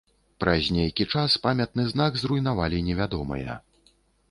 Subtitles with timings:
[0.43, 3.61] Праз нейкі час памятны знак зруйнавалі невядомыя.